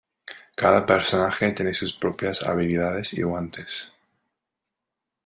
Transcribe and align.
Cada 0.55 0.83
personaje 0.87 1.51
tiene 1.51 1.75
sus 1.75 1.93
propias 1.93 2.41
habilidades 2.49 3.13
y 3.13 3.21
guantes. 3.21 3.93